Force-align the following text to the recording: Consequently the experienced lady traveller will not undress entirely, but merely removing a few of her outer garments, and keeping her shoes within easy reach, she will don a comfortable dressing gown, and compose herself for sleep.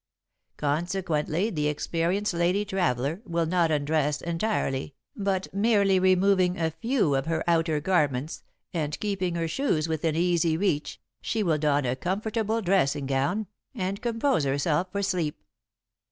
Consequently 0.57 1.51
the 1.51 1.67
experienced 1.67 2.33
lady 2.33 2.65
traveller 2.65 3.21
will 3.23 3.45
not 3.45 3.69
undress 3.69 4.19
entirely, 4.19 4.95
but 5.15 5.47
merely 5.53 5.99
removing 5.99 6.57
a 6.59 6.71
few 6.71 7.13
of 7.13 7.27
her 7.27 7.43
outer 7.47 7.79
garments, 7.79 8.41
and 8.73 8.99
keeping 8.99 9.35
her 9.35 9.47
shoes 9.47 9.87
within 9.87 10.15
easy 10.15 10.57
reach, 10.57 10.99
she 11.21 11.43
will 11.43 11.59
don 11.59 11.85
a 11.85 11.95
comfortable 11.95 12.63
dressing 12.63 13.05
gown, 13.05 13.45
and 13.75 14.01
compose 14.01 14.43
herself 14.43 14.87
for 14.91 15.03
sleep. 15.03 15.43